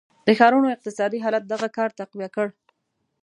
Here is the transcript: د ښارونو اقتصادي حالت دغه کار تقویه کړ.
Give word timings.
د 0.27 0.29
ښارونو 0.39 0.67
اقتصادي 0.75 1.19
حالت 1.25 1.43
دغه 1.47 1.67
کار 1.77 1.89
تقویه 1.99 2.29
کړ. 2.35 2.47